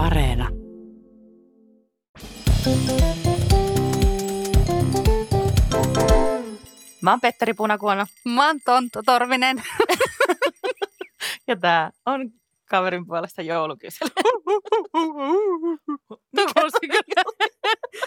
Areena. 0.00 0.48
Mä 7.02 7.10
oon 7.10 7.20
Petteri 7.20 7.54
Punakuono 7.54 8.06
Mä 8.24 8.46
oon 8.46 8.60
Tonttu 8.64 9.02
Torvinen. 9.06 9.62
ja 11.48 11.56
tää 11.56 11.90
on 12.06 12.30
kaverin 12.70 13.06
puolesta 13.06 13.42
joulukysely. 13.42 14.10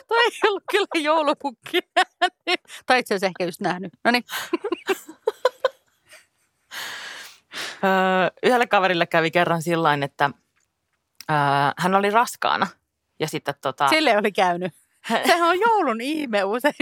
Toi 0.07 0.25
ei 0.25 0.49
ollut 0.49 0.63
kyllä 0.71 1.03
joulupukki. 1.03 1.79
tai 2.85 2.99
itse 2.99 3.15
asiassa 3.15 3.27
ehkä 3.27 3.45
just 3.45 3.61
nähnyt. 3.61 3.93
No 4.03 4.11
niin. 4.11 4.23
Öö, 7.83 8.29
Yhdelle 8.43 8.67
kaverille 8.67 9.05
kävi 9.05 9.31
kerran 9.31 9.61
sillain, 9.61 10.03
että 10.03 10.29
öö, 11.33 11.71
hän 11.77 11.95
oli 11.95 12.09
raskaana. 12.09 12.67
Ja 13.19 13.27
sitten 13.27 13.55
tota, 13.61 13.87
Sille 13.87 14.17
oli 14.17 14.31
käynyt. 14.31 14.73
Sehän 15.27 15.49
on 15.49 15.59
joulun 15.59 16.01
ihme 16.01 16.43
usein. 16.43 16.73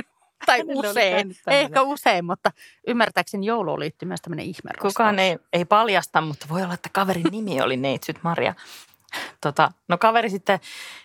Tai 0.46 0.64
usein. 0.68 1.36
Ehkä 1.48 1.82
usein, 1.82 2.26
mutta 2.26 2.52
ymmärtääkseni 2.88 3.46
jouluun 3.46 3.80
liittyy 3.80 4.08
myös 4.08 4.22
tämmöinen 4.22 4.46
ihme 4.46 4.72
kukaan 4.82 5.20
ei, 5.20 5.38
ei 5.54 5.66
paljasta, 5.66 6.22
mutta 6.22 6.46
voi 6.50 6.64
olla, 6.64 6.74
että 6.74 6.90
kaverin 6.94 7.26
nimi 7.32 7.62
oli 7.62 7.78
Neitsyt 7.78 8.24
Maria. 8.24 8.54
Tota, 9.42 9.72
no 9.88 9.98
kaveri 9.98 10.30
sitten, 10.30 10.60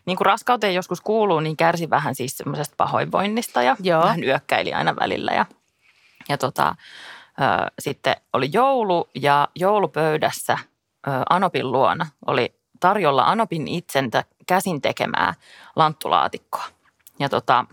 niin 0.04 0.16
kuin 0.16 0.26
raskauteen 0.26 0.74
joskus 0.74 1.00
kuuluu, 1.00 1.40
niin 1.40 1.56
kärsi 1.56 1.90
vähän 1.90 2.14
siis 2.14 2.36
semmoisesta 2.36 2.74
pahoinvoinnista 2.76 3.62
ja 3.62 3.76
Joo. 3.80 4.02
vähän 4.02 4.24
yökkäili 4.24 4.72
aina 4.72 4.96
välillä. 4.96 5.32
Ja, 5.32 5.46
ja 6.28 6.38
tota, 6.38 6.74
ö, 7.40 7.70
sitten 7.78 8.16
oli 8.32 8.50
joulu 8.52 9.08
ja 9.14 9.48
joulupöydässä 9.54 10.58
ö, 11.06 11.10
Anopin 11.30 11.72
luona 11.72 12.06
oli 12.26 12.54
tarjolla 12.80 13.24
Anopin 13.24 13.68
itsentä 13.68 14.24
käsin 14.46 14.80
tekemää 14.80 15.34
lanttulaatikkoa. 15.76 16.64
Ja 17.18 17.28
tota, 17.28 17.64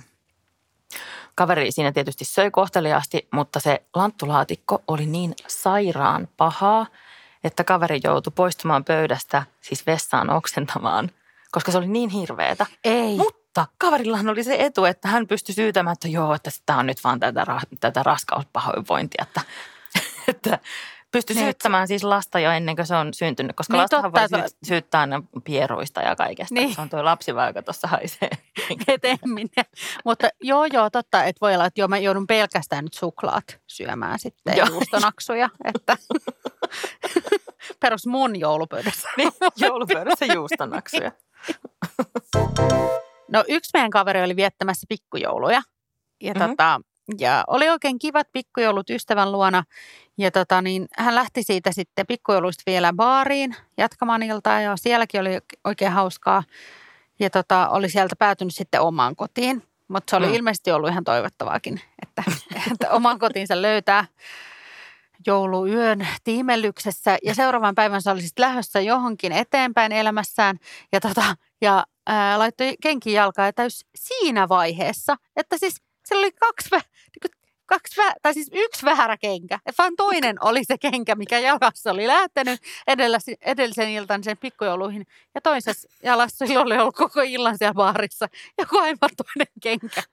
kaveri 1.36 1.72
siinä 1.72 1.92
tietysti 1.92 2.26
söi 2.26 2.52
kohteliaasti, 2.52 3.28
mutta 3.32 3.60
se 3.60 3.84
lanttulaatikko 3.96 4.82
oli 4.88 5.06
niin 5.06 5.34
sairaan 5.48 6.28
pahaa, 6.38 6.86
että 7.44 7.64
kaveri 7.64 8.00
joutui 8.04 8.34
poistumaan 8.36 8.84
pöydästä, 8.84 9.44
siis 9.62 9.88
vessaan 9.88 10.30
oksentamaan, 10.30 11.12
koska 11.52 11.72
se 11.72 11.78
oli 11.78 11.88
niin 11.88 12.10
hirveetä. 12.10 12.66
Ei. 12.84 13.16
Mutta 13.16 13.68
kaverillahan 13.78 14.30
oli 14.30 14.44
se 14.44 14.56
etu, 14.60 14.86
että 14.86 15.08
hän 15.08 15.28
pystyi 15.28 15.56
syytämään, 15.56 15.94
että 15.94 16.08
joo, 16.08 16.34
että 16.34 16.52
tämä 16.66 16.80
on 16.80 16.86
nyt 16.86 17.04
vaan 17.04 17.20
tätä, 17.20 17.46
tätä 17.80 18.04
raskauspahoinvointia, 18.04 19.26
että, 19.28 19.42
että 20.28 20.60
pystyi 21.14 21.36
Niin, 21.36 21.46
syyttämään 21.46 21.88
siis 21.88 22.04
lasta 22.04 22.40
jo 22.40 22.52
ennen 22.52 22.76
kuin 22.76 22.86
se 22.86 22.96
on 22.96 23.14
syntynyt, 23.14 23.56
koska 23.56 23.74
Niin, 23.74 23.82
lastahan 23.82 24.12
voi 24.12 24.22
totta, 24.22 24.48
syy- 24.48 24.58
syyttää 24.64 25.02
aina 25.02 25.24
pieruista 25.44 26.02
ja 26.02 26.16
kaikesta. 26.16 26.54
Niin. 26.56 26.76
Se 26.76 26.82
on 26.82 26.90
tuo 26.90 27.06
lapsi 27.06 27.36
vaan, 27.36 27.48
joka 27.48 27.62
tuossa 27.62 27.88
haisee. 27.88 28.30
etemminä. 28.88 29.64
Mutta 30.06 30.30
joo, 30.42 30.66
joo, 30.66 30.90
totta, 30.90 31.24
että 31.24 31.42
voi 31.42 31.54
olla, 31.56 31.66
että 31.66 31.82
joo, 31.82 31.88
mä 31.88 31.98
joudun 31.98 32.28
pelkästään 32.28 32.84
nyt 32.84 32.94
suklaat 32.94 33.60
syömään 33.68 34.20
sitten 34.20 34.58
Joo. 34.58 34.68
juustonaksuja, 34.68 35.50
että 35.66 35.98
perus 37.82 38.08
mun 38.08 38.40
joulupöydässä. 38.40 39.10
Niin, 39.18 39.32
joulupöydässä 39.56 40.26
juustonaksuja. 40.26 41.12
No 43.32 43.44
yksi 43.48 43.70
meidän 43.74 43.90
kaveri 43.92 44.24
oli 44.24 44.36
viettämässä 44.36 44.86
pikkujouluja 44.90 45.62
ja, 46.22 46.34
Mhm. 46.34 46.50
tota, 46.50 46.82
ja 47.20 47.44
oli 47.48 47.70
oikein 47.70 48.00
kivat 48.00 48.28
pikkujoulut 48.32 48.90
ystävän 48.90 49.32
luona. 49.32 49.64
Ja 50.18 50.32
tota, 50.32 50.62
niin 50.62 50.88
hän 50.98 51.16
lähti 51.16 51.44
siitä 51.44 51.72
sitten 51.72 52.08
pikkujouluista 52.08 52.64
vielä 52.66 52.94
baariin 52.94 53.56
jatkamaan 53.78 54.24
iltaa 54.24 54.62
ja 54.62 54.78
sielläkin 54.78 55.22
oli 55.22 55.40
oikein 55.64 55.92
hauskaa. 55.92 56.44
Ja 57.20 57.30
tota, 57.30 57.70
oli 57.70 57.90
sieltä 57.90 58.16
päätynyt 58.20 58.56
sitten 58.56 58.82
omaan 58.82 59.16
kotiin, 59.16 59.64
mutta 59.88 60.10
se 60.12 60.16
oli 60.16 60.28
Mm. 60.28 60.34
ilmeisesti 60.34 60.72
ollut 60.72 60.90
ihan 60.90 61.04
toivottavaakin, 61.04 61.82
että, 62.02 62.24
että 62.72 62.90
oman 62.90 63.20
kotiinsa 63.20 63.62
löytää 63.62 64.06
jouluyön 65.28 66.08
tiimellyksessä. 66.24 67.18
Ja 67.24 67.36
seuraavan 67.36 67.76
päivän 67.76 68.02
se 68.02 68.10
oli 68.12 68.22
sitten 68.22 68.46
lähdössä 68.46 68.82
johonkin 68.82 69.32
eteenpäin 69.32 69.92
elämässään 69.92 70.58
ja, 70.92 71.00
tota, 71.00 71.36
ja 71.62 71.86
ää, 72.08 72.40
laittoi 72.40 72.76
kenkin 72.82 73.14
jalkaan 73.14 73.48
ja 73.48 73.54
täys 73.54 73.86
siinä 73.96 74.50
vaiheessa, 74.50 75.16
että 75.36 75.58
siis 75.58 75.76
sillä 76.06 76.20
oli 76.20 76.32
kaksi, 76.32 76.70
kaksi 77.66 78.02
vä, 78.02 78.14
tai 78.22 78.34
siis 78.34 78.50
yksi 78.54 78.86
väärä 78.86 79.18
kenkä. 79.18 79.60
Ja 79.66 79.74
vaan 79.78 79.96
toinen 79.98 80.36
oli 80.44 80.64
se 80.64 80.78
kenkä, 80.78 81.16
mikä 81.16 81.40
jalassa 81.40 81.92
oli 81.92 82.08
lähtenyt 82.08 82.62
edellä, 82.88 83.18
edellisen 83.42 83.90
iltan 83.90 84.24
sen 84.24 84.38
pikkujouluihin. 84.38 85.08
Ja 85.36 85.42
toisessa 85.42 85.88
jalassa 86.04 86.48
sillä 86.48 86.62
oli 86.62 86.78
ollut 86.78 86.96
koko 86.96 87.22
illan 87.22 87.58
siellä 87.58 87.74
baarissa 87.74 88.30
joku 88.58 88.78
aivan 88.78 89.10
toinen 89.18 89.54
kenkä. 89.62 90.04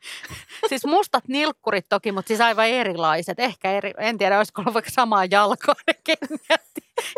Siis 0.69 0.85
mustat 0.85 1.29
nilkkurit 1.29 1.89
toki, 1.89 2.13
mutta 2.13 2.29
siis 2.29 2.41
aivan 2.41 2.69
erilaiset. 2.69 3.39
Ehkä 3.39 3.73
eri, 3.73 3.95
en 3.99 4.19
tiedä, 4.19 4.39
olisiko 4.39 4.63
ollut 4.63 4.75
vaikka 4.75 4.91
samaa 4.91 5.25
jalkaa 5.25 5.75
ne 5.87 5.95
kengät. 6.05 6.71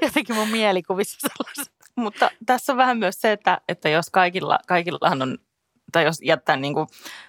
Jotenkin 0.03 0.37
mun 0.37 0.49
mielikuvissa 0.49 1.19
sellaiset. 1.21 1.75
Mutta 1.97 2.31
tässä 2.47 2.73
on 2.73 2.77
vähän 2.77 2.99
myös 2.99 3.21
se, 3.21 3.33
että, 3.33 3.61
että 3.69 3.89
jos 3.89 4.11
kaikilla, 4.11 4.59
kaikillahan 4.67 5.23
on, 5.23 5.39
tai 5.93 6.05
jos 6.05 6.21
jättää 6.23 6.57
niin 6.57 6.75
kuin 6.75 6.87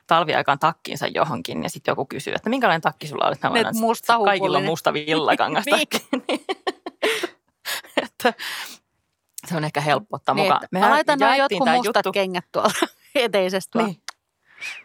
talviaikaan 0.07 0.59
takkinsa 0.59 1.07
johonkin 1.07 1.63
ja 1.63 1.69
sitten 1.69 1.91
joku 1.91 2.06
kysyy, 2.06 2.34
että 2.34 2.50
minkälainen 2.50 2.81
takki 2.81 3.07
sulla? 3.07 3.31
Että 3.31 3.50
mä 3.50 3.56
musta 3.74 4.18
kaikilla 4.25 4.57
on 4.57 4.66
musta 4.66 4.94
villakangas 4.94 5.66
takki. 5.79 6.07
että 8.03 8.34
se 9.47 9.57
on 9.57 9.63
ehkä 9.63 9.81
helppo 9.81 10.16
ottaa 10.16 10.35
Niin, 10.35 10.46
mukaan. 10.46 10.63
että 10.63 10.79
mä 10.79 10.90
laitan 10.90 11.19
jotkut 11.38 11.68
mustat 11.68 11.96
juttu- 12.06 12.12
kengät 12.12 12.46
tuolta 12.52 12.88
eteisestä. 13.16 13.84
Niin. 13.84 14.02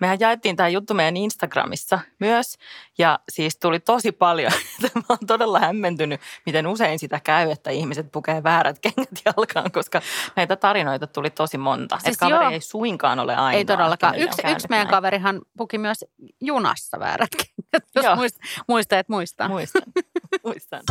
Mehän 0.01 0.21
jaettiin 0.21 0.57
tämä 0.57 0.69
juttu 0.69 0.95
meidän 0.95 1.17
Instagramissa 1.17 2.01
myös 2.19 2.59
ja 2.99 3.19
siis 3.29 3.57
tuli 3.57 3.81
tosi 3.81 4.13
paljon. 4.13 4.53
Mä 4.95 5.03
oon 5.09 5.19
todella 5.27 5.61
hämmentynyt, 5.61 6.21
miten 6.47 6.67
usein 6.67 6.99
sitä 6.99 7.21
käy, 7.25 7.51
että 7.51 7.71
ihmiset 7.71 8.13
pukee 8.13 8.43
väärät 8.43 8.79
kengät 8.83 9.09
jalkaan, 9.25 9.73
koska 9.73 10.01
näitä 10.37 10.57
tarinoita 10.57 11.07
tuli 11.07 11.31
tosi 11.31 11.59
monta. 11.59 11.97
Siis 11.97 12.05
Siis 12.05 12.19
kaveri 12.19 12.45
joo. 12.45 12.51
ei 12.51 12.61
suinkaan 12.61 13.19
ole 13.19 13.37
ainoa. 13.37 13.53
Ei 13.53 13.65
todellakaan. 13.65 14.15
Yksi, 14.15 14.43
yksi 14.51 14.67
meidän 14.71 14.85
näin. 14.85 14.95
kaverihan 14.95 15.41
puki 15.57 15.79
myös 15.79 16.05
junassa 16.41 16.99
väärät 17.01 17.31
kengät, 17.37 17.89
jos 17.95 18.05
Joo. 18.05 18.17
muist, 18.17 18.37
muistaa, 18.69 18.99
että 18.99 19.13
muistaa. 19.13 19.49
Muistan, 19.49 19.83
muistan. 20.45 20.83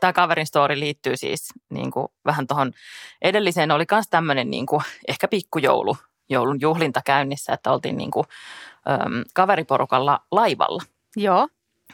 Tämä 0.00 0.12
kaverin 0.12 0.46
story 0.46 0.80
liittyy 0.80 1.16
siis 1.16 1.48
niin 1.70 1.90
kuin 1.90 2.08
vähän 2.24 2.46
tuohon 2.46 2.72
edelliseen. 3.22 3.70
Oli 3.70 3.84
myös 3.90 4.06
tämmöinen 4.10 4.50
niin 4.50 4.66
kuin, 4.66 4.82
ehkä 5.08 5.28
pikkujoulu, 5.28 5.96
joulun 6.32 6.60
juhlinta 6.60 7.00
käynnissä, 7.04 7.52
että 7.52 7.72
oltiin 7.72 7.96
niin 7.96 8.10
kuin, 8.10 8.26
äm, 8.90 9.24
kaveriporukalla 9.34 10.20
laivalla. 10.30 10.82
Joo. 11.16 11.48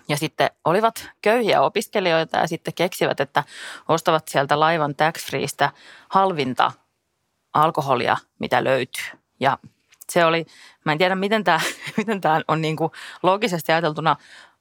Ja 0.08 0.16
sitten 0.16 0.50
olivat 0.64 1.08
köyhiä 1.22 1.62
opiskelijoita 1.62 2.38
ja 2.38 2.46
sitten 2.48 2.74
keksivät, 2.74 3.20
että 3.20 3.44
ostavat 3.88 4.28
sieltä 4.28 4.60
laivan 4.60 4.94
tax-freestä 4.94 5.70
halvinta 6.08 6.72
alkoholia, 7.54 8.16
mitä 8.38 8.64
löytyy. 8.64 9.04
Ja 9.40 9.58
se 10.08 10.24
oli, 10.24 10.46
mä 10.84 10.92
en 10.92 10.98
tiedä 10.98 11.14
miten 11.14 11.44
tämä, 11.44 11.60
miten 11.96 12.20
tämä 12.20 12.40
on 12.48 12.60
niin 12.60 12.76
kuin 12.76 12.90
loogisesti 13.22 13.72
ajateltuna 13.72 14.16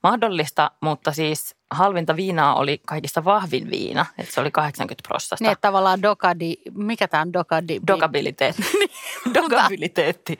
mahdollista, 0.07 0.71
mutta 0.81 1.11
siis 1.11 1.55
halvinta 1.71 2.15
viinaa 2.15 2.55
oli 2.55 2.81
kaikista 2.85 3.23
vahvin 3.23 3.71
viina, 3.71 4.05
että 4.17 4.33
se 4.33 4.41
oli 4.41 4.51
80 4.51 5.07
prosenttia. 5.07 5.45
Niin, 5.45 5.51
että 5.51 5.67
tavallaan 5.67 6.01
dokadi, 6.01 6.53
mikä 6.73 7.07
tämä 7.07 7.21
on 7.21 7.33
dokadi? 7.33 7.79
Dokabiliteetti. 7.87 8.63
Dokabiliteetti 9.33 10.39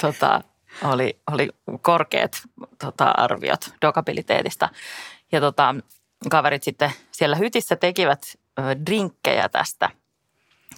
tota, 0.00 0.40
oli, 0.84 1.20
oli 1.32 1.48
korkeat 1.82 2.42
tota, 2.78 3.04
arviot 3.04 3.70
dokabiliteetistä. 3.82 4.68
Ja 5.32 5.40
tota, 5.40 5.74
kaverit 6.30 6.62
sitten 6.62 6.92
siellä 7.10 7.36
hytissä 7.36 7.76
tekivät 7.76 8.22
ö, 8.58 8.62
drinkkejä 8.86 9.48
tästä, 9.48 9.90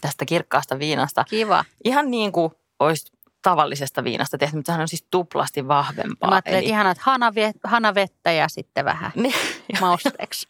tästä 0.01 0.25
kirkkaasta 0.25 0.79
viinasta. 0.79 1.25
Kiva. 1.25 1.65
Ihan 1.85 2.11
niin 2.11 2.33
kuin 2.33 2.53
olisi 2.81 3.13
tavallisesta 3.43 4.05
viinasta 4.05 4.39
tehty, 4.39 4.57
mutta 4.57 4.73
sehän 4.73 4.81
on 4.81 4.89
siis 4.89 5.07
tuplasti 5.11 5.61
Ja 5.61 5.69
vahvempaa. 5.69 6.31
mä 6.31 6.35
ajattelin, 6.35 6.59
että 6.59 6.71
ihanaa, 6.71 6.93
että 6.93 7.03
hanavet, 7.07 7.57
hanavettä 7.65 8.33
ja 8.33 8.49
sitten 8.49 8.85
vähän 8.85 9.13
niin, 9.15 9.35
mausteeksi. 9.81 10.49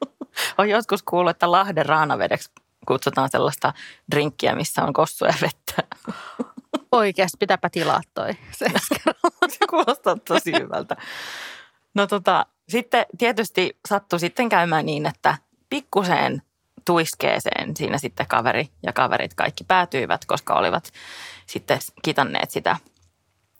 on 0.58 0.68
joskus 0.68 1.02
kuullut, 1.02 1.30
että 1.30 1.52
Lahden 1.52 1.86
raanavedeksi 1.86 2.50
kutsutaan 2.88 3.28
sellaista 3.30 3.72
drinkkiä, 4.10 4.54
missä 4.54 4.84
on 4.84 4.92
kossuja 4.92 5.30
ja 5.30 5.38
vettä. 5.42 5.96
Oikeasti, 6.92 7.36
pitääpä 7.40 7.70
tilaa 7.70 8.00
toi. 8.14 8.30
Se 8.52 8.66
Se 9.48 9.66
kuulostaa 9.70 10.16
tosi 10.16 10.52
hyvältä. 10.52 10.96
No 11.94 12.06
tota, 12.06 12.46
sitten 12.68 13.06
tietysti 13.18 13.78
sattui 13.88 14.20
sitten 14.20 14.48
käymään 14.48 14.86
niin, 14.86 15.06
että 15.06 15.36
pikkuseen 15.70 16.42
tuiskeeseen 16.90 17.76
siinä 17.76 17.98
sitten 17.98 18.26
kaveri 18.26 18.68
ja 18.82 18.92
kaverit 18.92 19.34
kaikki 19.34 19.64
päätyivät, 19.64 20.24
koska 20.24 20.54
olivat 20.54 20.92
sitten 21.46 21.78
kitanneet 22.02 22.50
sitä 22.50 22.76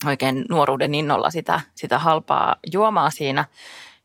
oikein 0.06 0.44
nuoruuden 0.48 0.94
innolla 0.94 1.30
sitä, 1.30 1.60
sitä 1.74 1.98
halpaa 1.98 2.56
juomaa 2.72 3.10
siinä. 3.10 3.44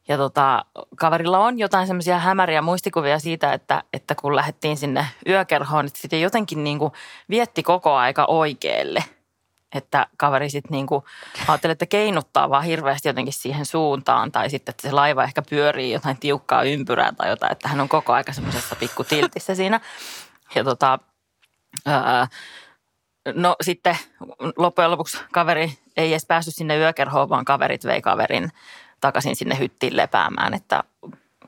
Ja 0.07 0.18
tota, 0.18 0.66
kaverilla 0.95 1.39
on 1.39 1.60
jotain 1.60 1.88
semmoisia 1.88 2.19
hämäriä 2.19 2.62
muistikuvia 2.62 3.19
siitä, 3.19 3.54
että, 3.54 3.83
että 3.94 4.16
kun 4.16 4.36
lähdettiin 4.36 4.77
sinne 4.77 5.07
yökerhoon, 5.28 5.86
että 5.86 6.00
sitten 6.00 6.21
jotenkin 6.21 6.63
niin 6.63 6.80
kuin 6.80 6.92
vietti 7.30 7.63
koko 7.63 7.94
aika 7.94 8.25
oikealle. 8.25 9.04
Että 9.75 10.07
kaveri 10.18 10.50
sitten 10.50 10.72
niin 10.72 10.88
kuin 10.88 11.04
ajatteli, 11.48 11.72
että 11.72 11.86
keinuttaa 11.86 12.50
vaan 12.50 12.63
hirveästi 12.63 13.10
jotenkin 13.10 13.33
siihen 13.33 13.66
suuntaan. 13.66 14.31
Tai 14.31 14.50
sitten, 14.50 14.72
että 14.72 14.88
se 14.88 14.92
laiva 14.92 15.24
ehkä 15.24 15.42
pyörii 15.42 15.92
jotain 15.92 16.18
tiukkaa 16.18 16.63
ympyrää 16.63 17.12
tai 17.18 17.30
jotain. 17.30 17.51
Että 17.51 17.68
hän 17.68 17.81
on 17.81 17.89
koko 17.89 18.13
aika 18.13 18.33
semmoisessa 18.33 18.75
pikkutiltissä 18.75 19.56
siinä. 19.56 19.80
Ja 20.56 20.63
tota, 20.63 21.00
ää, 21.86 22.27
no 23.33 23.56
sitten 23.62 23.98
loppujen 24.57 24.92
lopuksi 24.92 25.18
kaveri 25.31 25.78
ei 25.98 26.12
edes 26.12 26.25
päässyt 26.25 26.56
sinne 26.56 26.78
yökerhoon, 26.78 27.30
vaan 27.30 27.45
kaverit 27.45 27.86
vei 27.86 28.01
kaverin 28.01 28.51
takaisin 29.01 29.36
sinne 29.36 29.60
hyttiin 29.60 29.98
lepäämään, 29.98 30.54
että 30.54 30.83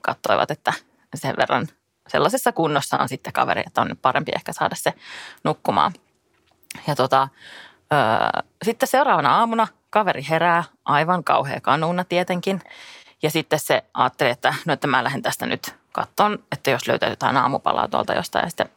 katsoivat, 0.01 0.51
että 0.51 0.73
sen 1.15 1.35
verran 1.37 1.67
sellaisessa 2.07 2.51
kunnossa 2.51 2.97
on 2.97 3.09
sitten 3.09 3.33
kaveri, 3.33 3.63
että 3.65 3.81
on 3.81 3.97
parempi 4.01 4.31
ehkä 4.35 4.53
saada 4.53 4.75
se 4.75 4.93
nukkumaan. 5.43 5.93
Ja 6.87 6.95
tota, 6.95 7.27
öö, 7.93 7.99
sitten 8.65 8.87
seuraavana 8.87 9.35
aamuna 9.35 9.67
kaveri 9.89 10.25
herää 10.29 10.63
aivan 10.85 11.23
kauhea 11.23 11.61
kanuuna 11.61 12.03
tietenkin. 12.03 12.61
Ja 13.23 13.31
sitten 13.31 13.59
se 13.59 13.83
ajatteli, 13.93 14.29
että 14.29 14.53
no, 14.65 14.73
että 14.73 14.87
mä 14.87 15.03
lähden 15.03 15.21
tästä 15.21 15.45
nyt 15.45 15.75
katton, 15.91 16.43
että 16.51 16.71
jos 16.71 16.87
löytää 16.87 17.09
jotain 17.09 17.37
aamupalaa 17.37 17.87
tuolta 17.87 18.13
jostain. 18.13 18.43
Ja 18.43 18.49
sitten 18.49 18.69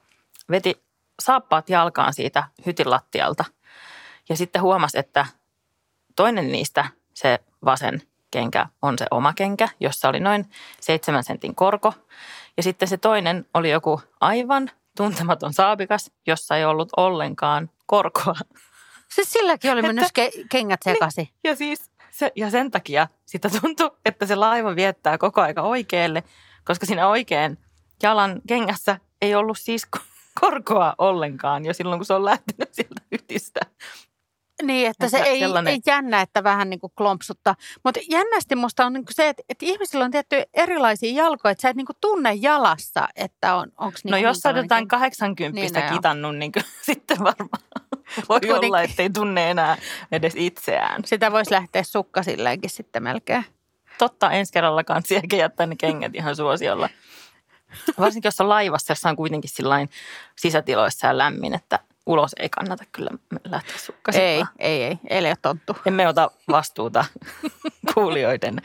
veti 0.50 0.82
saappaat 1.20 1.70
jalkaan 1.70 2.14
siitä 2.14 2.44
hytin 2.66 2.90
lattialta. 2.90 3.44
Ja 4.28 4.36
sitten 4.36 4.62
huomasi, 4.62 4.98
että 4.98 5.26
toinen 6.16 6.52
niistä, 6.52 6.84
se 7.14 7.38
vasen 7.64 8.02
kenkä 8.30 8.66
on 8.82 8.98
se 8.98 9.06
oma 9.10 9.32
kenkä, 9.32 9.68
jossa 9.80 10.08
oli 10.08 10.20
noin 10.20 10.50
seitsemän 10.80 11.24
sentin 11.24 11.54
korko. 11.54 11.94
Ja 12.56 12.62
sitten 12.62 12.88
se 12.88 12.96
toinen 12.96 13.46
oli 13.54 13.70
joku 13.70 14.00
aivan 14.20 14.70
tuntematon 14.96 15.52
saapikas, 15.52 16.10
jossa 16.26 16.56
ei 16.56 16.64
ollut 16.64 16.88
ollenkaan 16.96 17.70
korkoa. 17.86 18.34
Siis 19.14 19.32
silläkin 19.32 19.72
oli 19.72 19.82
mennyt 19.82 20.04
että, 20.04 20.22
ke- 20.22 20.46
kengät 20.50 20.80
sekaisin. 20.84 21.24
Niin, 21.24 21.34
ja 21.44 21.56
siis 21.56 21.90
se, 22.10 22.32
ja 22.36 22.50
sen 22.50 22.70
takia 22.70 23.08
sitä 23.26 23.48
tuntui, 23.60 23.90
että 24.04 24.26
se 24.26 24.34
laiva 24.34 24.76
viettää 24.76 25.18
koko 25.18 25.40
aika 25.40 25.62
oikealle, 25.62 26.22
koska 26.64 26.86
siinä 26.86 27.08
oikein 27.08 27.58
jalan 28.02 28.40
kengässä 28.48 28.98
ei 29.22 29.34
ollut 29.34 29.58
siis 29.58 29.86
korkoa 30.40 30.94
ollenkaan 30.98 31.64
jo 31.64 31.74
silloin, 31.74 31.98
kun 31.98 32.06
se 32.06 32.14
on 32.14 32.24
lähtenyt 32.24 32.74
sieltä 32.74 33.02
ytistä. 33.12 33.60
Niin, 34.62 34.90
että, 34.90 35.06
että 35.06 35.18
se 35.18 35.24
ei, 35.24 35.40
sellainen... 35.40 35.72
ei 35.72 35.80
jännä, 35.86 36.20
että 36.20 36.44
vähän 36.44 36.70
niin 36.70 36.80
kuin 36.80 36.92
klompsuttaa. 36.96 37.54
Mutta 37.84 38.00
jännästi 38.10 38.56
musta 38.56 38.86
on 38.86 38.92
niin 38.92 39.04
kuin 39.04 39.14
se, 39.14 39.28
että, 39.28 39.42
että 39.48 39.66
ihmisillä 39.66 40.04
on 40.04 40.10
tietty 40.10 40.42
erilaisia 40.54 41.12
jalkoja, 41.22 41.52
että 41.52 41.62
sä 41.62 41.68
et 41.68 41.76
niin 41.76 41.86
kuin 41.86 41.96
tunne 42.00 42.34
jalassa, 42.34 43.08
että 43.16 43.54
on, 43.54 43.72
onko 43.78 43.98
niin 44.04 44.10
No 44.10 44.16
jos 44.16 44.38
sä 44.38 44.48
oot 44.48 44.56
jotain 44.56 44.88
80 44.88 45.60
niin, 45.60 45.72
no 45.72 45.96
kitannut, 45.96 46.36
niin 46.36 46.52
kuin, 46.52 46.64
sitten 46.86 47.18
varmaan 47.18 47.62
voi 48.16 48.40
kuitenkin... 48.40 48.64
olla, 48.64 48.82
ettei 48.82 49.10
tunne 49.10 49.50
enää 49.50 49.76
edes 50.12 50.32
itseään. 50.36 51.04
Sitä 51.04 51.32
voisi 51.32 51.52
lähteä 51.52 51.82
sukkasilleenkin 51.82 52.70
sitten 52.70 53.02
melkein. 53.02 53.44
Totta, 53.98 54.30
ensi 54.30 54.52
kerralla 54.52 54.84
kanssa 54.84 55.14
ehkä 55.14 55.36
jättää 55.36 55.66
ne 55.66 55.76
kengät 55.76 56.14
ihan 56.14 56.36
suosiolla. 56.36 56.88
Varsinkin 57.98 58.26
jos 58.26 58.40
on 58.40 58.48
laivassa, 58.48 58.90
jossa 58.90 59.08
on 59.08 59.16
kuitenkin 59.16 59.50
sisätiloissa 60.36 61.06
ja 61.06 61.18
lämmin, 61.18 61.54
että 61.54 61.78
ulos 62.06 62.30
ei 62.38 62.48
kannata 62.48 62.84
kyllä 62.92 63.10
lähteä 63.44 63.78
sukkaisin. 63.78 64.22
Ei, 64.22 64.44
ei, 64.58 64.82
ei, 64.82 64.98
ei 65.10 65.18
ole 65.18 65.36
tonttu. 65.42 65.76
Emme 65.86 66.08
ota 66.08 66.30
vastuuta 66.50 67.04
kuulijoiden 67.94 68.56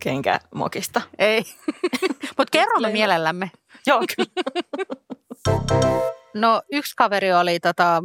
kenkämokista. 0.00 1.00
Ei, 1.18 1.42
mutta 2.38 2.50
kerromme 2.52 2.90
mielellämme. 2.92 3.50
Joo, 3.86 4.02
kyllä. 4.16 4.30
No 6.34 6.62
yksi 6.72 6.92
kaveri 6.96 7.32
oli 7.32 7.60
tota, 7.60 8.02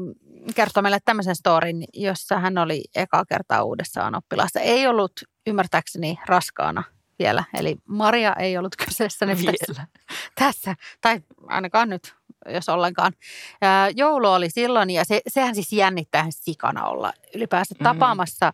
kertoi 0.55 0.83
meille 0.83 0.99
tämmöisen 1.05 1.35
storin, 1.35 1.83
jossa 1.93 2.39
hän 2.39 2.57
oli 2.57 2.83
eka 2.95 3.25
kertaa 3.25 3.63
uudessaan 3.63 4.15
oppilassa. 4.15 4.59
Ei 4.59 4.87
ollut 4.87 5.11
ymmärtääkseni 5.47 6.19
raskaana 6.25 6.83
vielä, 7.19 7.43
eli 7.53 7.75
Maria 7.87 8.33
ei 8.33 8.57
ollut 8.57 8.75
kyseessä 8.75 9.25
nyt 9.25 9.37
tässä, 9.67 9.87
tässä, 10.35 10.75
tai 11.01 11.21
ainakaan 11.47 11.89
nyt 11.89 12.15
jos 12.49 12.69
ollenkaan. 12.69 13.13
Joulu 13.95 14.27
oli 14.27 14.49
silloin 14.49 14.89
ja 14.89 15.05
se, 15.05 15.21
sehän 15.27 15.55
siis 15.55 15.73
jännittää 15.73 16.27
sikana 16.29 16.85
olla 16.85 17.13
ylipäänsä 17.35 17.73
mm-hmm. 17.73 17.83
tapaamassa 17.83 18.53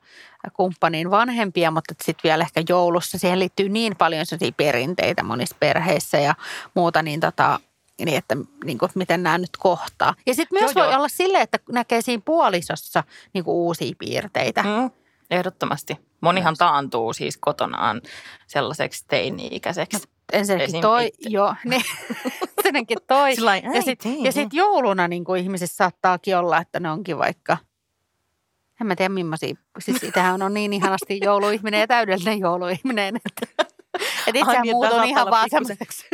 kumppanin 0.53 1.11
vanhempia, 1.11 1.71
mutta 1.71 1.93
sitten 2.03 2.29
vielä 2.29 2.43
ehkä 2.43 2.63
joulussa 2.69 3.17
siihen 3.17 3.39
liittyy 3.39 3.69
niin 3.69 3.95
paljon 3.95 4.25
sellaisia 4.25 4.51
perinteitä 4.57 5.23
monissa 5.23 5.55
perheissä 5.59 6.17
ja 6.17 6.35
muuta, 6.73 7.01
niin 7.01 7.19
tota, 7.19 7.59
niin 8.05 8.17
että 8.17 8.35
niin 8.63 8.77
kuin, 8.77 8.91
miten 8.95 9.23
nämä 9.23 9.37
nyt 9.37 9.57
kohtaa. 9.59 10.13
Ja 10.25 10.33
sitten 10.33 10.59
myös 10.59 10.75
joo, 10.75 10.83
voi 10.83 10.91
joo. 10.91 10.97
olla 10.97 11.07
silleen, 11.07 11.43
että 11.43 11.59
näkee 11.71 12.01
siinä 12.01 12.21
puolisossa 12.25 13.03
niin 13.33 13.43
kuin 13.43 13.55
uusia 13.55 13.93
piirteitä. 13.99 14.63
Mm, 14.63 14.91
ehdottomasti. 15.31 15.97
Monihan 16.21 16.55
taantuu 16.57 17.13
siis 17.13 17.37
kotonaan 17.37 18.01
sellaiseksi 18.47 19.05
teini-ikäiseksi. 19.07 19.97
No, 19.97 20.03
ensinnäkin 20.33 20.81
toi, 20.81 21.11
joo, 21.19 21.55
niin, 21.65 21.83
ensinnäkin 22.57 22.97
toi. 23.07 23.35
Sillain, 23.35 23.63
ja 23.73 23.81
sitten 23.81 24.33
sit 24.33 24.53
jouluna 24.53 25.07
niin 25.07 25.23
kuin 25.23 25.41
ihmisissä 25.41 25.75
saattaakin 25.75 26.37
olla, 26.37 26.57
että 26.57 26.79
ne 26.79 26.91
onkin 26.91 27.17
vaikka, 27.17 27.57
en 28.81 28.87
mä 28.87 28.95
tiedä 28.95 29.09
millaisia, 29.09 29.55
siis 29.79 29.97
sitähän 29.97 30.41
on 30.41 30.53
niin 30.53 30.73
ihanasti 30.73 31.19
jouluihminen 31.23 31.79
ja 31.79 31.87
täydellinen 31.87 32.39
jouluihminen, 32.39 33.15
että, 33.15 33.63
että 34.27 34.39
itsehän 34.39 34.61
niin, 34.61 34.75
muutun 34.75 35.03
ihan 35.03 35.29
vaan 35.29 35.49
semmoiseksi. 35.49 36.07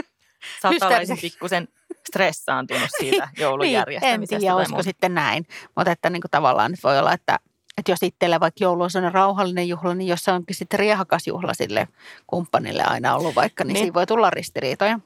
Saattaa 0.62 0.88
olla 0.88 1.18
pikkusen 1.22 1.68
stressaantunut 2.07 2.90
siitä 3.00 3.30
joulujärjestämisestä. 3.38 4.36
niin, 4.36 4.38
en 4.38 4.42
tiedä, 4.42 4.56
olisiko 4.56 4.84
sitten 4.84 5.13
näin, 5.13 5.45
mutta 5.75 5.92
että 5.92 6.10
niin 6.10 6.22
kuin 6.22 6.31
tavallaan 6.31 6.72
nyt 6.72 6.84
voi 6.84 7.00
olla, 7.00 7.13
että 7.13 7.40
että 7.78 7.92
jos 7.92 8.04
itselle 8.04 8.40
vaikka 8.40 8.63
joulu 8.63 8.84
on 8.84 8.92
sellainen 8.92 9.13
rauhallinen 9.13 9.68
juhla, 9.68 9.95
niin 9.95 10.07
jos 10.07 10.24
se 10.24 10.31
onkin 10.31 10.56
sitten 10.56 10.80
riehakas 10.80 11.28
juhla 11.28 11.54
sille 11.54 11.88
kumppanille 12.28 12.84
aina 12.84 13.16
ollut 13.16 13.36
vaikka, 13.36 13.63
niin, 13.63 13.74
niin. 13.74 13.84
siinä 13.84 13.94
voi 13.94 14.06
tulla 14.06 14.30
ristiriitoja. 14.30 15.00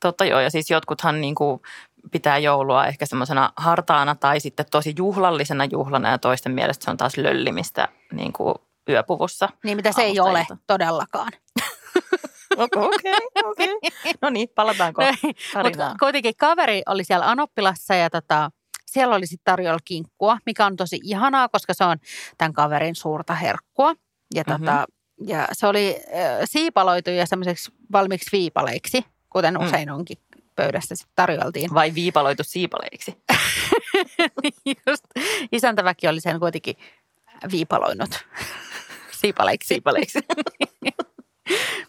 Totta 0.00 0.24
joo, 0.24 0.40
ja 0.40 0.50
siis 0.50 0.70
jotkuthan 0.70 1.20
niin 1.20 1.34
kuin 1.34 1.60
pitää 2.12 2.38
joulua 2.38 2.86
ehkä 2.86 3.06
semmoisena 3.06 3.52
hartaana 3.56 4.14
tai 4.14 4.40
sitten 4.40 4.66
tosi 4.70 4.94
juhlallisena 4.98 5.64
juhlana 5.64 6.10
ja 6.10 6.18
toisten 6.18 6.52
mielestä 6.52 6.84
se 6.84 6.90
on 6.90 6.96
taas 6.96 7.16
löllimistä 7.16 7.88
niin 8.12 8.32
kuin 8.32 8.54
yöpuvussa. 8.88 9.48
Niin 9.64 9.76
mitä 9.76 9.92
se 9.92 10.02
ei 10.02 10.20
ole 10.20 10.46
todellakaan. 10.66 11.32
Okei, 12.56 12.82
okei. 12.82 13.12
Okay, 13.44 13.68
okay. 13.72 14.12
No 14.22 14.30
niin, 14.30 14.48
palataanko? 14.54 15.02
Mutta 15.64 15.94
kuitenkin 16.00 16.34
kaveri 16.36 16.82
oli 16.86 17.04
siellä 17.04 17.30
Anoppilassa 17.30 17.94
ja 17.94 18.10
tota, 18.10 18.50
siellä 18.86 19.14
oli 19.14 19.26
sitten 19.26 19.52
tarjolla 19.52 19.78
kinkkua, 19.84 20.38
mikä 20.46 20.66
on 20.66 20.76
tosi 20.76 21.00
ihanaa, 21.02 21.48
koska 21.48 21.74
se 21.74 21.84
on 21.84 21.96
tämän 22.38 22.52
kaverin 22.52 22.94
suurta 22.94 23.34
herkkua. 23.34 23.94
Ja, 24.34 24.44
mm-hmm. 24.46 24.64
tota, 24.64 24.86
ja 25.26 25.48
se 25.52 25.66
oli 25.66 25.96
äh, 25.96 26.40
siipaloitu 26.44 27.10
ja 27.10 27.26
semmoiseksi 27.26 27.72
valmiiksi 27.92 28.32
viipaleiksi, 28.32 29.04
kuten 29.30 29.54
mm. 29.54 29.66
usein 29.66 29.90
onkin 29.90 30.18
pöydässä 30.56 30.94
sitten 30.94 31.12
tarjoltiin. 31.14 31.74
Vai 31.74 31.94
viipaloitu 31.94 32.42
siipaleiksi? 32.44 33.22
Just. 34.86 35.04
Isäntäväki 35.52 36.08
oli 36.08 36.20
sen 36.20 36.40
kuitenkin 36.40 36.76
viipaloinut 37.50 38.10
siipaleiksi. 39.20 39.68
siipaleiksi. 39.68 40.18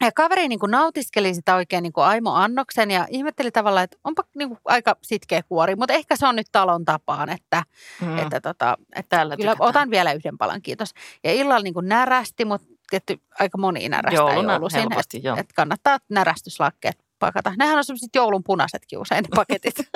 Ja 0.00 0.12
kaveri 0.12 0.48
niin 0.48 0.58
kuin 0.58 0.70
nautiskeli 0.70 1.34
sitä 1.34 1.54
oikein 1.54 1.82
niin 1.82 1.92
kuin 1.92 2.04
Aimo 2.04 2.34
Annoksen 2.34 2.90
ja 2.90 3.06
ihmetteli 3.10 3.50
tavallaan, 3.50 3.84
että 3.84 3.96
onpa 4.04 4.22
niin 4.36 4.48
kuin 4.48 4.58
aika 4.64 4.96
sitkeä 5.02 5.42
kuori, 5.42 5.76
mutta 5.76 5.94
ehkä 5.94 6.16
se 6.16 6.26
on 6.26 6.36
nyt 6.36 6.46
talon 6.52 6.84
tapaan, 6.84 7.28
että, 7.28 7.62
mm. 8.00 8.18
että, 8.18 8.40
tota, 8.40 8.78
että 8.96 9.16
Tällä 9.16 9.36
kyllä 9.36 9.50
tykätään. 9.50 9.68
otan 9.68 9.90
vielä 9.90 10.12
yhden 10.12 10.38
palan, 10.38 10.62
kiitos. 10.62 10.94
Ja 11.24 11.32
illalla 11.32 11.62
niin 11.62 11.74
kuin 11.74 11.88
närästi, 11.88 12.44
mutta 12.44 12.66
tietty 12.90 13.20
aika 13.38 13.58
moni 13.58 13.88
närästää 13.88 14.24
Jouluna 14.24 14.52
joulusin, 14.52 14.92
että 14.98 15.40
et 15.40 15.52
kannattaa 15.52 15.98
närästyslakkeet 16.08 17.04
pakata. 17.18 17.52
Nehän 17.58 17.78
on 17.78 17.84
sellaiset 17.84 18.14
joulun 18.14 18.44
punaisetkin 18.44 18.98
usein 18.98 19.22
ne 19.22 19.28
paketit. 19.36 19.74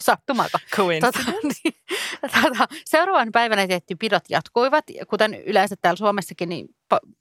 Sattumako? 0.00 0.58
Tota, 1.00 1.18
niin, 1.42 1.74
tota, 2.20 2.68
seuraavan 2.84 3.32
päivänä 3.32 3.66
tietty 3.66 3.96
pidot 3.96 4.22
jatkuivat, 4.28 4.84
kuten 5.08 5.34
yleensä 5.34 5.76
täällä 5.80 5.96
Suomessakin, 5.96 6.48
niin 6.48 6.68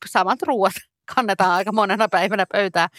samat 0.05 0.41
ruoat 0.41 0.73
kannetaan 1.15 1.51
aika 1.51 1.71
monena 1.71 2.09
päivänä 2.09 2.45
pöytään. 2.51 2.89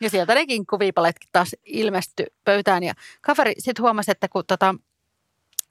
Ja 0.00 0.10
sieltä 0.10 0.34
ne 0.34 0.46
kinkkuviipaletkin 0.46 1.28
taas 1.32 1.56
ilmestyi 1.64 2.26
pöytään. 2.44 2.82
Ja 2.82 2.94
kaveri 3.20 3.54
sitten 3.58 3.82
huomasi, 3.82 4.10
että 4.10 4.28
kun 4.28 4.44
tota, 4.46 4.74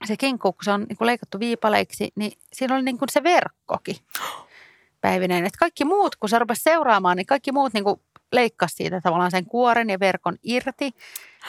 se 0.05 0.17
kinkku, 0.17 0.53
kun 0.53 0.63
se 0.63 0.71
on 0.71 0.85
niin 0.89 0.97
kuin 0.97 1.05
leikattu 1.05 1.39
viipaleiksi, 1.39 2.11
niin 2.15 2.31
siinä 2.53 2.75
oli 2.75 2.83
niin 2.83 2.97
kuin 2.97 3.09
se 3.11 3.23
verkkokin 3.23 3.95
päivineen. 5.01 5.45
Että 5.45 5.59
kaikki 5.59 5.85
muut, 5.85 6.15
kun 6.15 6.29
se 6.29 6.39
rupesi 6.39 6.63
seuraamaan, 6.63 7.17
niin 7.17 7.25
kaikki 7.25 7.51
muut 7.51 7.73
niin 7.73 7.83
kuin 7.83 8.01
leikkasi 8.31 8.75
siitä 8.75 9.01
tavallaan 9.01 9.31
sen 9.31 9.45
kuoren 9.45 9.89
ja 9.89 9.99
verkon 9.99 10.37
irti. 10.43 10.91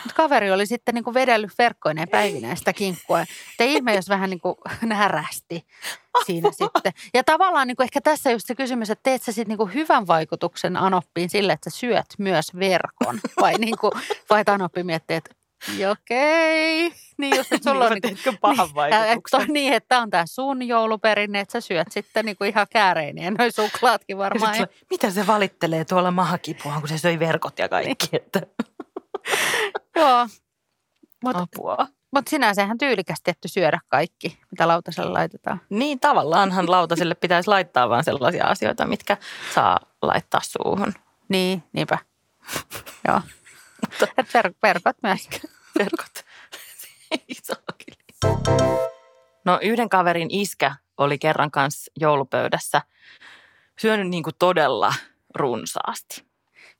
Mutta 0.03 0.15
kaveri 0.17 0.51
oli 0.51 0.67
sitten 0.67 0.95
niin 0.95 1.05
kuin 1.05 1.15
vedellyt 1.15 1.51
verkkoineen 1.59 2.09
päivineen 2.09 2.57
sitä 2.57 2.73
kinkkua. 2.73 3.25
Te 3.59 3.65
ihme, 3.65 3.95
jos 3.95 4.09
vähän 4.09 4.31
niin 4.31 4.41
kuin 4.41 4.55
närästi 4.83 5.67
siinä 6.27 6.51
sitten. 6.53 6.93
Ja 7.15 7.25
tavallaan 7.25 7.69
niin 7.69 7.77
kuin 7.77 7.85
ehkä 7.85 8.01
tässä 8.01 8.31
just 8.31 8.47
se 8.47 8.55
kysymys, 8.55 8.91
että 8.91 9.03
teet 9.03 9.23
sä 9.23 9.33
sitten 9.33 9.49
niin 9.49 9.59
kuin 9.59 9.75
hyvän 9.75 10.07
vaikutuksen 10.07 10.77
Anoppiin 10.77 11.31
sille, 11.31 11.53
että 11.53 11.71
sä 11.71 11.77
syöt 11.77 12.07
myös 12.19 12.55
verkon. 12.59 13.21
Vai, 13.41 13.55
niin 13.55 13.79
kuin, 13.79 13.93
vai 14.31 14.41
että 14.41 14.53
Anoppi 14.53 14.83
miettii, 14.83 15.17
että 15.17 15.35
okei. 15.91 16.93
Niin 17.19 17.37
just, 17.37 17.53
että 17.53 17.71
sulla 17.71 17.85
niin, 17.85 17.93
on 17.93 17.99
niin 18.03 18.19
kuin, 18.25 18.39
pahan 18.39 18.69
vaikutuksen? 18.75 19.41
Niin, 19.41 19.53
niin, 19.53 19.73
että 19.73 19.89
tämä 19.89 20.03
on 20.03 20.11
tämä 20.11 20.25
sun 20.27 20.63
jouluperinne, 20.63 21.41
että 21.41 21.53
sä 21.53 21.61
syöt 21.61 21.93
sitten 21.93 22.25
niin 22.25 22.37
kuin 22.37 22.51
ihan 22.51 22.67
kääreineen. 22.71 23.35
Noin 23.35 23.53
suklaatkin 23.53 24.19
varmaan. 24.19 24.59
Ja 24.59 24.67
mitä 24.91 25.11
se 25.11 25.27
valittelee 25.27 25.85
tuolla 25.85 26.11
mahakipua, 26.11 26.81
kun 26.81 26.89
se 26.89 26.99
söi 26.99 27.19
verkot 27.19 27.59
ja 27.59 27.69
kaikki. 27.69 28.07
Niin. 28.13 28.23
Että... 28.23 28.41
Joo. 30.01 30.29
Mut, 31.25 31.37
Apua. 31.37 31.87
Mutta 32.11 32.31
sinänsä 32.31 32.63
ihan 32.63 32.79
tyylikäs 32.79 33.21
tietty 33.23 33.49
syödä 33.49 33.79
kaikki, 33.89 34.39
mitä 34.51 34.69
lautaselle 34.69 35.11
laitetaan. 35.11 35.61
Niin, 35.71 36.01
tavallaanhan 36.01 36.71
lautaselle 36.71 37.15
pitäisi 37.15 37.49
laittaa 37.49 37.89
vain 37.89 38.05
sellaisia 38.05 38.45
asioita, 38.45 38.87
mitkä 38.87 39.17
saa 39.55 39.81
laittaa 40.03 40.41
suuhun. 40.45 40.93
Niin, 41.29 41.63
niinpä. 41.73 41.99
Joo. 43.09 43.21
Et 44.19 44.29
ver- 44.35 44.55
verkot 44.63 44.97
myös. 45.03 45.29
verkot. 45.79 46.25
no 49.45 49.59
yhden 49.63 49.89
kaverin 49.89 50.29
iskä 50.31 50.77
oli 50.99 51.19
kerran 51.19 51.51
kanssa 51.51 51.93
joulupöydässä 52.01 52.83
syönyt 53.79 54.09
niin 54.09 54.23
kuin 54.23 54.35
todella 54.39 54.95
runsaasti. 55.35 56.27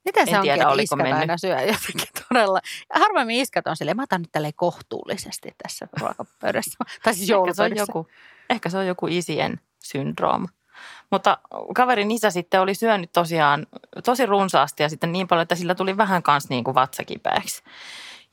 Miten 0.05 0.25
se 0.25 0.31
en 0.31 0.37
onkin, 0.37 0.53
tiedä, 0.53 0.69
että 0.69 0.81
iskat 0.81 0.97
mennyt. 0.97 1.19
aina 1.19 1.37
syö 1.37 1.61
jotenkin 1.61 2.07
todella. 2.29 2.59
Harvemmin 2.93 3.35
iskat 3.35 3.67
on 3.67 3.77
silleen, 3.77 3.97
mä 3.97 4.03
otan 4.03 4.21
nyt 4.21 4.31
tälleen 4.31 4.53
kohtuullisesti 4.55 5.55
tässä 5.63 5.87
ruokapöydässä. 5.99 6.77
tai 7.03 7.13
siis 7.13 7.29
ehkä 7.29 7.53
se, 7.53 7.63
on 7.63 7.75
joku, 7.75 8.07
ehkä 8.49 8.69
se 8.69 8.77
on 8.77 8.87
joku 8.87 9.07
isien 9.07 9.59
syndrooma. 9.79 10.49
Mutta 11.11 11.37
kaverin 11.75 12.11
isä 12.11 12.29
sitten 12.29 12.61
oli 12.61 12.75
syönyt 12.75 13.11
tosiaan 13.13 13.67
tosi 14.05 14.25
runsaasti 14.25 14.83
ja 14.83 14.89
sitten 14.89 15.11
niin 15.11 15.27
paljon, 15.27 15.43
että 15.43 15.55
sillä 15.55 15.75
tuli 15.75 15.97
vähän 15.97 16.23
kanssa 16.23 16.53
niin 16.53 16.63
kuin 16.63 16.75
vatsakipeäksi. 16.75 17.63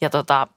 Ja 0.00 0.10
tota, 0.10 0.48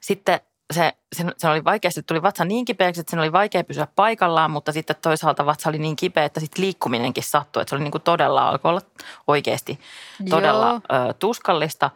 sitten 0.00 0.40
se, 0.72 0.92
se, 1.16 1.24
se 1.36 1.48
oli 1.48 1.64
vaikeasti, 1.64 2.02
tuli 2.02 2.22
vatsa 2.22 2.44
niin 2.44 2.64
kipeäksi, 2.64 3.00
että 3.00 3.10
sen 3.10 3.20
oli 3.20 3.32
vaikea 3.32 3.64
pysyä 3.64 3.88
paikallaan, 3.96 4.50
mutta 4.50 4.72
sitten 4.72 4.96
toisaalta 5.02 5.46
vatsa 5.46 5.68
oli 5.68 5.78
niin 5.78 5.96
kipeä, 5.96 6.24
että 6.24 6.40
sitten 6.40 6.64
liikkuminenkin 6.64 7.24
sattui. 7.24 7.62
Että 7.62 7.70
se 7.70 7.74
oli 7.76 7.84
niin 7.84 7.92
kuin 7.92 8.02
todella, 8.02 8.48
alkoi 8.48 8.68
olla 8.68 8.80
oikeasti 9.26 9.80
todella 10.30 10.74
ö, 10.74 10.80
tuskallista. 11.18 11.90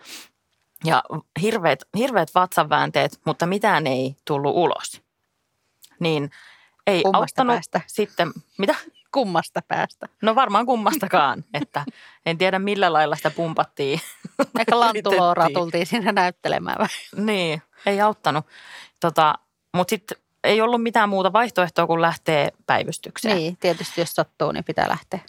Ja 0.84 1.02
hirveät, 1.42 1.84
hirveät 1.96 2.28
vatsanväänteet, 2.34 3.20
mutta 3.24 3.46
mitään 3.46 3.86
ei 3.86 4.16
tullut 4.24 4.56
ulos. 4.56 5.02
Niin 6.00 6.30
ei 6.86 7.02
Kummasta 7.02 7.42
auttanut 7.42 7.54
päästä. 7.54 7.80
sitten, 7.86 8.32
mitä? 8.58 8.74
Kummasta 9.12 9.62
päästä. 9.68 10.08
No 10.22 10.34
varmaan 10.34 10.66
kummastakaan, 10.66 11.44
että 11.62 11.84
en 12.26 12.38
tiedä 12.38 12.58
millä 12.58 12.92
lailla 12.92 13.16
sitä 13.16 13.30
pumpattiin. 13.30 14.00
Ehkä 14.60 14.80
Lantuloora 14.80 15.46
tultiin 15.54 15.86
sinne 15.86 16.12
näyttelemään 16.12 16.76
vai? 16.78 17.24
Niin, 17.24 17.62
ei 17.86 18.00
auttanut. 18.00 18.46
Tota, 19.00 19.34
Mutta 19.74 19.90
sitten 19.90 20.18
ei 20.44 20.60
ollut 20.60 20.82
mitään 20.82 21.08
muuta 21.08 21.32
vaihtoehtoa 21.32 21.86
kuin 21.86 22.02
lähteä 22.02 22.50
päivystykseen. 22.66 23.36
Niin, 23.36 23.56
tietysti 23.56 24.00
jos 24.00 24.12
sattuu, 24.14 24.52
niin 24.52 24.64
pitää 24.64 24.88
lähteä. 24.88 25.20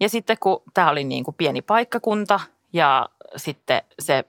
Ja 0.00 0.08
sitten 0.08 0.36
kun 0.40 0.62
tämä 0.74 0.90
oli 0.90 1.04
niin 1.04 1.24
kuin 1.24 1.34
pieni 1.34 1.62
paikkakunta 1.62 2.40
ja 2.72 3.08
sitten 3.36 3.82
se 3.98 4.24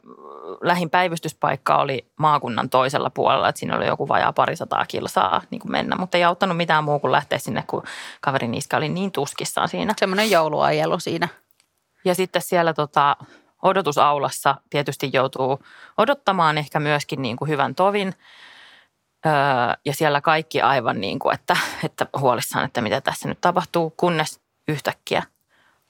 lähin 0.61 0.89
päivystyspaikka 0.89 1.77
oli 1.77 2.05
maakunnan 2.17 2.69
toisella 2.69 3.09
puolella, 3.09 3.49
että 3.49 3.59
siinä 3.59 3.77
oli 3.77 3.87
joku 3.87 4.07
vajaa 4.07 4.33
parisataa 4.33 4.85
kilsaa 4.85 5.41
niin 5.49 5.59
kuin 5.59 5.71
mennä, 5.71 5.95
mutta 5.95 6.17
ei 6.17 6.23
auttanut 6.23 6.57
mitään 6.57 6.83
muu 6.83 6.99
kuin 6.99 7.11
lähteä 7.11 7.39
sinne, 7.39 7.63
kun 7.67 7.83
kaverin 8.21 8.53
iskä 8.53 8.77
oli 8.77 8.89
niin 8.89 9.11
tuskissaan 9.11 9.69
siinä. 9.69 9.93
Semmoinen 9.97 10.31
jouluajelu 10.31 10.99
siinä. 10.99 11.27
Ja 12.05 12.15
sitten 12.15 12.41
siellä 12.41 12.73
tota, 12.73 13.15
odotusaulassa 13.61 14.55
tietysti 14.69 15.09
joutuu 15.13 15.59
odottamaan 15.97 16.57
ehkä 16.57 16.79
myöskin 16.79 17.21
niin 17.21 17.37
kuin 17.37 17.49
hyvän 17.49 17.75
tovin. 17.75 18.13
Öö, 19.25 19.33
ja 19.85 19.93
siellä 19.93 20.21
kaikki 20.21 20.61
aivan 20.61 21.01
niin 21.01 21.19
kuin, 21.19 21.35
että, 21.35 21.57
että 21.83 22.07
huolissaan, 22.19 22.65
että 22.65 22.81
mitä 22.81 23.01
tässä 23.01 23.29
nyt 23.29 23.41
tapahtuu, 23.41 23.93
kunnes 23.97 24.39
yhtäkkiä 24.67 25.23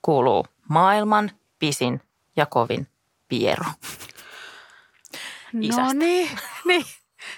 kuuluu 0.01 0.45
maailman 0.67 1.31
pisin 1.59 2.01
ja 2.35 2.45
kovin 2.45 2.87
Piero. 5.51 5.83
No 5.83 5.93
niin, 5.93 6.29
niin. 6.67 6.85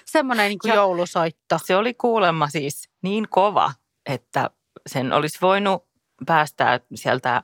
semmoinen 0.04 0.48
niin 0.48 0.58
kuin 0.58 0.74
joulusoitto. 0.74 1.58
Se 1.64 1.76
oli 1.76 1.94
kuulemma 1.94 2.48
siis 2.48 2.90
niin 3.02 3.28
kova, 3.28 3.72
että 4.06 4.50
sen 4.86 5.12
olisi 5.12 5.38
voinut 5.42 5.84
päästää 6.26 6.80
sieltä, 6.94 7.42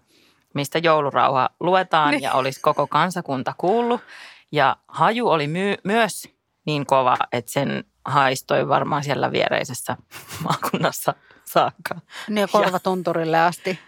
mistä 0.54 0.78
joulurauha 0.78 1.50
luetaan 1.60 2.10
niin. 2.10 2.22
ja 2.22 2.32
olisi 2.32 2.60
koko 2.60 2.86
kansakunta 2.86 3.54
kuullut. 3.58 4.00
Ja 4.52 4.76
haju 4.88 5.28
oli 5.28 5.46
my- 5.46 5.76
myös 5.84 6.28
niin 6.66 6.86
kova, 6.86 7.16
että 7.32 7.50
sen 7.52 7.84
haistoi 8.04 8.68
varmaan 8.68 9.04
siellä 9.04 9.32
viereisessä 9.32 9.96
maakunnassa 10.44 11.14
saakka. 11.44 12.00
Niin 12.28 12.38
ja 12.38 12.48
korvatunturille 12.48 13.40
asti. 13.40 13.78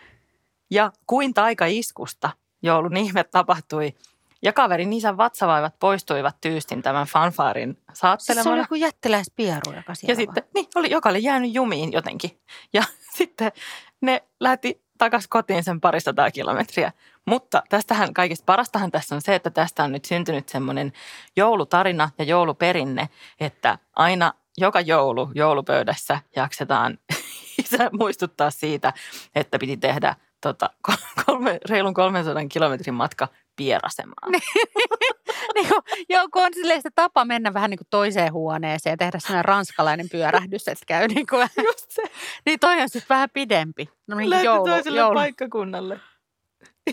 Ja 0.71 0.93
kuin 1.07 1.35
taikaiskusta 1.35 2.31
joulun 2.63 2.97
ihme 2.97 3.25
tapahtui 3.25 3.95
ja 4.43 4.53
kaverin 4.53 4.93
isän 4.93 5.17
vatsavaivat 5.17 5.79
poistuivat 5.79 6.37
tyystin 6.41 6.83
tämän 6.83 7.07
fanfaarin 7.07 7.79
saattelemana. 7.93 8.43
Se 8.43 8.51
oli 8.51 8.59
joku 8.59 8.75
jättiläispieru, 8.75 9.73
joka 9.77 9.95
siellä 9.95 10.13
Ja 10.13 10.17
sitten, 10.17 10.43
niin, 10.55 10.67
oli, 10.75 10.91
joka 10.91 11.09
oli 11.09 11.23
jäänyt 11.23 11.55
jumiin 11.55 11.93
jotenkin. 11.93 12.41
Ja 12.73 12.83
sitten 13.19 13.53
ne 14.01 14.23
lähti 14.41 14.83
takaisin 14.99 15.31
kotiin 15.31 15.65
sen 15.65 15.81
parisataa 15.81 16.31
kilometriä. 16.31 16.93
Mutta 17.27 17.63
tästähän 17.69 18.15
kaikista 18.15 18.45
parastahan 18.45 18.91
tässä 18.91 19.15
on 19.15 19.23
se, 19.23 19.35
että 19.35 19.51
tästä 19.51 19.85
on 19.85 19.93
nyt 19.93 20.05
syntynyt 20.05 20.49
semmoinen 20.49 20.93
joulutarina 21.37 22.11
ja 22.19 22.25
jouluperinne, 22.25 23.09
että 23.41 23.79
aina 23.97 24.33
joka 24.59 24.81
joulu 24.81 25.31
joulupöydässä 25.35 26.19
jaksetaan 26.37 26.99
isä 27.65 27.91
muistuttaa 27.99 28.51
siitä, 28.51 28.93
että 29.35 29.59
piti 29.59 29.77
tehdä 29.77 30.17
tota, 30.41 30.71
kolme, 31.27 31.59
reilun 31.69 31.95
300 31.95 32.43
kilometrin 32.49 32.95
matka 32.95 33.29
pierasemaan. 33.61 34.33
niin 35.55 35.69
kuin, 35.69 35.83
joku 36.09 36.38
on 36.38 36.55
silleen 36.55 36.83
se 36.83 36.90
tapa 36.95 37.25
mennä 37.25 37.55
vähän 37.55 37.71
niin 37.71 37.79
kuin 37.79 37.87
toiseen 37.90 38.33
huoneeseen 38.33 38.93
ja 38.93 38.97
tehdä 38.97 39.19
sellainen 39.19 39.45
ranskalainen 39.45 40.09
pyörähdys, 40.09 40.69
että 40.69 40.85
käy 40.87 41.09
niin 41.09 41.26
kuin, 41.26 41.49
Just 41.67 41.90
se. 41.90 42.02
niin 42.47 42.61
toi 42.61 42.81
on 42.81 42.88
sitten 42.88 43.14
vähän 43.14 43.31
pidempi. 43.33 43.88
No 44.07 44.17
niin 44.17 44.31
Lähti 44.31 44.47
joulu, 44.47 44.64
toiselle 44.64 44.99
joulu. 44.99 45.14
paikkakunnalle. 45.14 46.00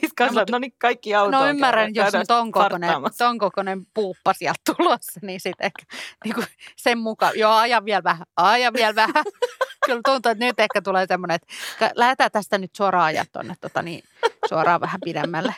Iskas, 0.03 0.31
no, 0.31 0.45
no 0.51 0.59
niin 0.59 0.73
kaikki 0.81 1.15
autoon. 1.15 1.43
No 1.43 1.49
ymmärrän, 1.49 1.95
jos 1.95 2.15
on 2.15 2.25
ton 2.27 2.51
kokoinen, 2.51 2.91
ton 3.17 3.37
kokoinen 3.37 3.85
puuppa 3.93 4.33
sieltä 4.33 4.59
tulossa, 4.75 5.19
niin 5.21 5.39
sitten 5.39 5.65
ehkä 5.65 5.95
niin 6.23 6.35
kuin 6.35 6.47
sen 6.75 6.97
mukaan, 6.97 7.31
joo 7.35 7.51
ajan 7.53 7.85
vielä 7.85 8.03
vähän, 8.03 8.25
ajan 8.37 8.73
vielä 8.73 8.95
vähän. 8.95 9.23
Kyllä 9.85 10.01
tuntuu, 10.05 10.31
että 10.31 10.45
nyt 10.45 10.59
ehkä 10.59 10.81
tulee 10.81 11.05
semmoinen, 11.07 11.35
että 11.35 11.91
lähdetään 11.95 12.31
tästä 12.31 12.57
nyt 12.57 12.75
suoraan 12.75 13.05
ajat 13.05 13.31
tuonne 13.31 13.55
tota, 13.61 13.81
niin, 13.81 14.03
suoraan 14.49 14.81
vähän 14.81 14.99
pidemmälle. 15.05 15.55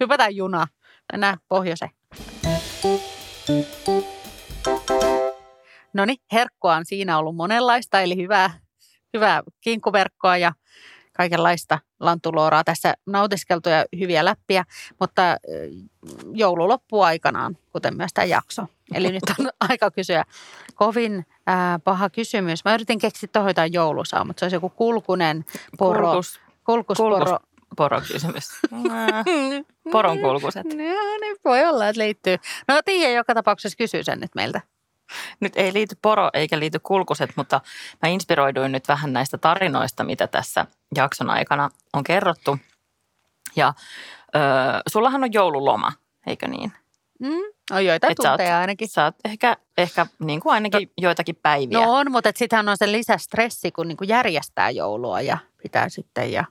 Hypätään 0.00 0.36
junaa. 0.36 0.66
Mennään 1.12 1.38
pohjoiseen. 1.48 1.90
No 5.92 6.04
niin, 6.04 6.18
herkkoa 6.32 6.76
on 6.76 6.84
siinä 6.84 7.18
ollut 7.18 7.36
monenlaista, 7.36 8.00
eli 8.00 8.16
hyvää, 8.16 8.50
hyvää 9.14 9.42
kinkkuverkkoa 9.60 10.36
ja 10.36 10.52
kaikenlaista 11.16 11.78
lantulooraa 12.00 12.64
tässä 12.64 12.94
nautiskeltu 13.06 13.68
ja 13.68 13.84
hyviä 13.98 14.24
läppiä, 14.24 14.64
mutta 15.00 15.22
joulu 16.32 16.68
loppuu 16.68 17.02
aikanaan, 17.02 17.58
kuten 17.72 17.96
myös 17.96 18.10
tämä 18.14 18.24
jakso. 18.24 18.66
Eli 18.94 19.12
nyt 19.12 19.22
on 19.40 19.48
aika 19.70 19.90
kysyä 19.90 20.24
kovin 20.74 21.26
ää, 21.46 21.78
paha 21.78 22.10
kysymys. 22.10 22.64
Mä 22.64 22.74
yritin 22.74 22.98
keksiä 22.98 23.28
tuohon 23.32 23.50
jotain 23.50 23.72
joulusaa, 23.72 24.24
mutta 24.24 24.40
se 24.40 24.44
olisi 24.44 24.56
joku 24.56 24.68
kulkunen 24.68 25.44
poro. 25.78 26.06
Kulkus, 26.06 26.40
kulkusporo. 26.64 27.18
Kulkus 27.18 27.53
porokysymys. 27.76 28.48
Poron 29.92 30.18
kulkuset. 30.18 30.64
No, 30.64 30.72
niin 31.20 31.36
voi 31.44 31.64
olla, 31.64 31.88
että 31.88 32.02
liittyy. 32.02 32.36
No 32.68 32.82
Tiia 32.84 33.10
joka 33.10 33.34
tapauksessa 33.34 33.76
kysyy 33.76 34.04
sen 34.04 34.20
nyt 34.20 34.34
meiltä. 34.34 34.60
Nyt 35.40 35.52
ei 35.56 35.72
liity 35.72 35.96
poro 36.02 36.30
eikä 36.34 36.58
liity 36.58 36.78
kulkuset, 36.78 37.30
mutta 37.36 37.60
mä 38.02 38.08
inspiroiduin 38.08 38.72
nyt 38.72 38.88
vähän 38.88 39.12
näistä 39.12 39.38
tarinoista, 39.38 40.04
mitä 40.04 40.26
tässä 40.26 40.66
jakson 40.96 41.30
aikana 41.30 41.70
on 41.92 42.04
kerrottu. 42.04 42.58
Ja 43.56 43.74
ö, 44.34 44.40
sullahan 44.88 45.24
on 45.24 45.32
joululoma, 45.32 45.92
eikö 46.26 46.48
niin? 46.48 46.72
Mm, 47.20 47.52
on 47.70 47.84
joitain 47.84 48.10
et 48.12 48.16
tunteja 48.16 48.48
sä 48.48 48.54
oot, 48.54 48.60
ainakin. 48.60 48.88
Sä 48.88 49.04
oot 49.04 49.14
ehkä, 49.24 49.56
ehkä 49.78 50.06
niin 50.18 50.40
kuin 50.40 50.52
ainakin 50.52 50.82
no, 50.82 50.92
joitakin 50.98 51.36
päiviä. 51.42 51.78
No 51.78 51.92
on, 51.92 52.12
mutta 52.12 52.32
sittenhän 52.36 52.68
on 52.68 52.76
se 52.76 52.92
lisästressi, 52.92 53.72
kun 53.72 53.88
niin 53.88 53.96
kuin 53.96 54.08
järjestää 54.08 54.70
joulua 54.70 55.20
ja 55.20 55.38
pitää 55.62 55.88
sitten 55.88 56.32
ja 56.32 56.44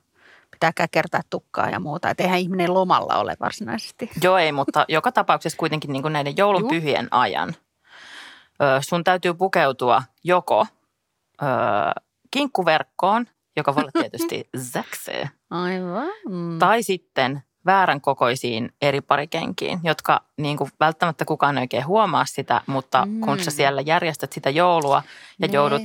pitää 0.63 0.87
käkertää 0.87 1.21
tukkaa 1.29 1.69
ja 1.69 1.79
muuta. 1.79 2.09
Että 2.09 2.23
eihän 2.23 2.39
ihminen 2.39 2.73
lomalla 2.73 3.15
ole 3.15 3.35
varsinaisesti. 3.39 4.09
Joo 4.23 4.37
ei, 4.37 4.51
mutta 4.51 4.85
joka 4.97 5.11
tapauksessa 5.11 5.57
kuitenkin 5.57 5.93
niin 5.93 6.01
kuin 6.01 6.13
näiden 6.13 6.37
joulun 6.37 6.67
pyhien 6.69 7.07
ajan 7.11 7.55
sun 8.81 9.03
täytyy 9.03 9.33
pukeutua 9.33 10.03
joko 10.23 10.65
ö, 11.41 11.45
kinkkuverkkoon, 12.31 13.25
joka 13.57 13.75
voi 13.75 13.81
olla 13.81 13.91
tietysti 13.91 14.49
säksee, 14.73 15.29
Aivan. 15.49 16.07
Mm. 16.29 16.59
tai 16.59 16.83
sitten 16.83 17.43
väärän 17.65 18.01
kokoisiin 18.01 18.73
eri 18.81 19.01
parikenkiin, 19.01 19.79
jotka 19.83 20.21
niin 20.37 20.57
kuin 20.57 20.69
välttämättä 20.79 21.25
kukaan 21.25 21.57
ei 21.57 21.61
oikein 21.61 21.87
huomaa 21.87 22.25
sitä, 22.25 22.61
mutta 22.67 23.05
mm. 23.05 23.19
kun 23.19 23.39
sä 23.39 23.51
Mm. 23.51 23.55
siellä 23.55 23.81
järjestät 23.81 24.33
sitä 24.33 24.49
joulua 24.49 25.03
ja 25.39 25.47
Nee. 25.47 25.53
joudut 25.53 25.83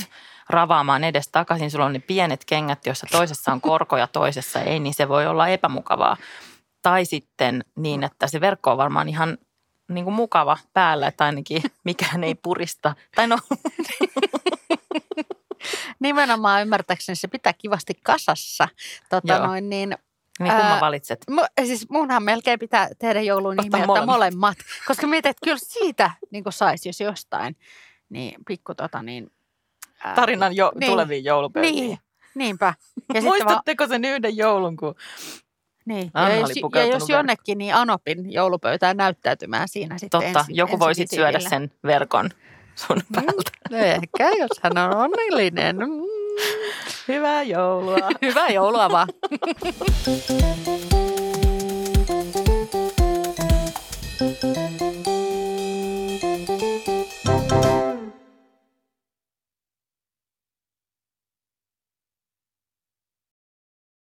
ravaamaan 0.49 1.05
edes 1.05 1.29
takaisin, 1.29 1.71
sulla 1.71 1.85
on 1.85 1.93
ne 1.93 1.99
pienet 1.99 2.45
kengät, 2.45 2.87
joissa 2.87 3.07
toisessa 3.11 3.53
on 3.53 3.61
korko 3.61 3.97
ja 3.97 4.07
toisessa 4.07 4.61
ei, 4.61 4.81
niin 4.81 4.95
se 4.95 5.09
voi 5.09 5.27
olla 5.27 5.49
epämukavaa. 5.49 6.17
Tai 6.83 7.05
sitten 7.05 7.65
niin, 7.77 8.05
että 8.05 8.27
se 8.27 8.41
verkko 8.41 8.71
on 8.71 8.79
varmaan 8.79 9.09
ihan 9.09 9.39
niin 9.89 10.05
kuin 10.05 10.15
mukava 10.15 10.59
päällä, 10.73 11.07
että 11.07 11.25
ainakin 11.25 11.63
mikään 11.85 12.25
ei 12.25 12.35
purista. 12.35 12.95
Tai 13.15 13.29
no, 13.29 13.39
Nimenomaan 16.01 16.63
ymmärtääkseni 16.63 17.17
se 17.17 17.29
pitää 17.29 17.53
kivasti 17.53 17.95
kasassa. 18.03 18.69
Tota 19.11 19.33
Joo. 19.33 19.47
noin, 19.47 19.71
niin, 19.71 19.97
niin 20.41 20.53
kumman 20.53 20.73
Ää, 20.73 20.81
valitset? 20.81 21.25
mu, 21.31 21.43
siis 21.65 21.91
munhan 21.91 22.23
melkein 22.23 22.59
pitää 22.59 22.89
tehdä 22.99 23.21
jouluun 23.21 23.57
niin, 23.57 23.67
että 23.67 23.87
molemmat. 23.87 24.07
molemmat. 24.07 24.59
Koska 24.87 25.07
mietin, 25.07 25.31
että 25.31 25.45
kyllä 25.45 25.59
siitä 25.61 26.11
niin 26.31 26.45
saisi, 26.51 26.89
jos 26.89 27.01
jostain, 27.01 27.57
niin 28.09 28.35
pikku 28.47 28.75
tota 28.75 29.03
niin 29.03 29.31
tarinan 30.15 30.57
jo, 30.57 30.73
niin, 30.81 30.91
tuleviin 30.91 31.25
joulupöytiin. 31.25 31.75
Niin, 31.75 31.99
niinpä. 32.35 32.75
Ja 33.15 33.23
Muistatteko 33.23 33.87
sen 33.87 34.05
yhden 34.05 34.37
joulun, 34.37 34.77
kun 34.77 34.95
niin. 35.89 36.11
Anna 36.15 36.35
ja, 36.35 36.41
jos, 36.41 36.51
ja 36.75 36.85
jos 36.85 37.09
jonnekin, 37.09 37.59
niin 37.59 37.75
Anopin 37.75 38.33
joulupöytään 38.33 38.97
näyttäytymään 38.97 39.69
siinä 39.69 39.99
sitten 39.99 40.21
Totta, 40.21 40.39
ensi, 40.39 40.53
joku 40.55 40.79
voi 40.79 40.95
sitten 40.95 41.17
syödä 41.17 41.41
sen 41.41 41.73
verkon 41.85 42.31
sun 42.75 42.97
mm, 42.97 43.15
päältä. 43.15 43.51
Mm, 43.71 43.77
no 43.77 43.83
ehkä, 43.85 44.31
jos 44.39 44.61
hän 44.63 44.79
on 44.79 44.97
onnellinen. 44.97 45.77
Mm. 45.77 46.03
Hyvää 47.09 47.43
joulua. 47.43 47.97
Hyvää 48.27 48.49
joulua 48.49 48.91
vaan. 48.91 49.09